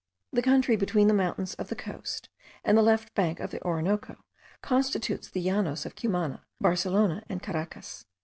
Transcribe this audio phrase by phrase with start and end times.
[0.33, 2.27] The country between the mountains of the coast
[2.63, 4.25] and the left bank of the Orinoco,
[4.63, 8.05] constitutes the llanos of Cumana, Barcelona, and Caracas.)